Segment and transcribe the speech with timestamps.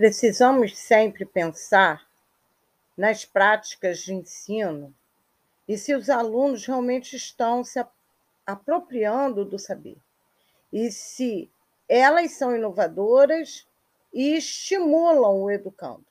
[0.00, 2.08] Precisamos sempre pensar
[2.96, 4.94] nas práticas de ensino
[5.68, 7.78] e se os alunos realmente estão se
[8.46, 9.98] apropriando do saber
[10.72, 11.50] e se
[11.86, 13.68] elas são inovadoras
[14.10, 16.06] e estimulam o educando.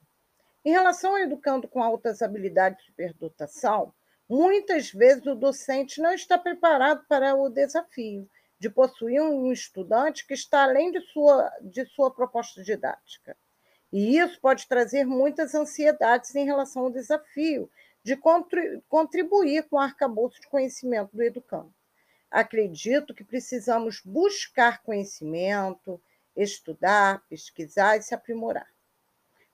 [0.64, 3.92] Em relação ao educando com altas habilidades de superdotação,
[4.30, 8.30] muitas vezes o docente não está preparado para o desafio
[8.60, 13.36] de possuir um estudante que está além de sua, de sua proposta didática.
[13.92, 17.70] E isso pode trazer muitas ansiedades em relação ao desafio
[18.04, 18.16] de
[18.88, 21.74] contribuir com o arcabouço de conhecimento do educando.
[22.30, 26.00] Acredito que precisamos buscar conhecimento,
[26.36, 28.70] estudar, pesquisar e se aprimorar.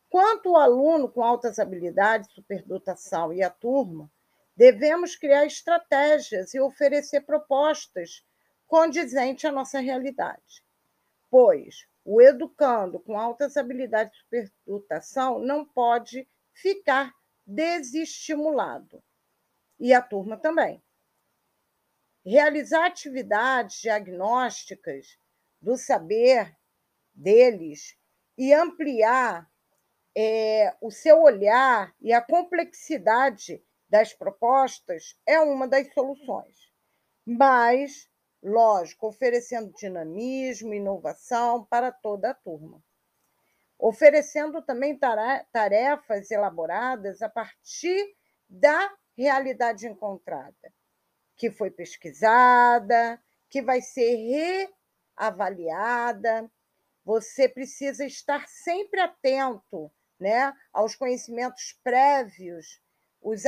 [0.10, 4.12] Quanto ao aluno com altas habilidades, superdotação e a turma,
[4.56, 8.26] devemos criar estratégias e oferecer propostas
[8.68, 10.64] condizentes à nossa realidade,
[11.36, 17.14] pois o educando com altas habilidades de superdotação não pode ficar
[17.46, 19.04] desestimulado.
[19.78, 20.82] E a turma também.
[22.26, 25.20] Realizar atividades diagnósticas
[25.62, 26.56] do saber
[27.14, 27.98] deles
[28.38, 29.52] e ampliar
[30.18, 36.72] é, o seu olhar e a complexidade das propostas é uma das soluções.
[37.26, 38.10] Mas
[38.46, 42.82] lógico, oferecendo dinamismo, inovação para toda a turma.
[43.78, 44.98] Oferecendo também
[45.52, 48.16] tarefas elaboradas a partir
[48.48, 50.74] da realidade encontrada,
[51.36, 54.16] que foi pesquisada, que vai ser
[55.18, 56.50] reavaliada.
[57.04, 62.80] Você precisa estar sempre atento né, aos conhecimentos prévios
[63.22, 63.42] os,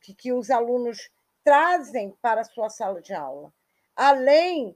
[0.00, 1.08] que, que os alunos
[1.44, 3.52] trazem para a sua sala de aula
[4.00, 4.74] além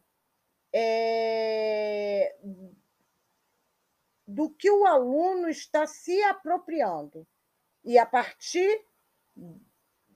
[0.71, 2.37] é,
[4.27, 7.27] do que o aluno está se apropriando.
[7.83, 8.85] E a partir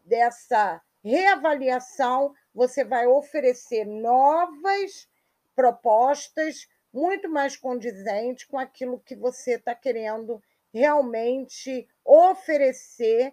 [0.04, 5.08] dessa reavaliação, você vai oferecer novas
[5.56, 13.32] propostas muito mais condizentes com aquilo que você está querendo realmente oferecer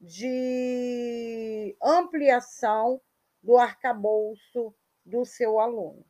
[0.00, 3.00] de ampliação
[3.42, 4.72] do arcabouço
[5.06, 6.04] do seu aluno.